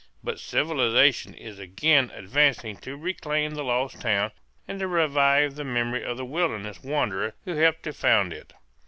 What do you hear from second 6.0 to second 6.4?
of the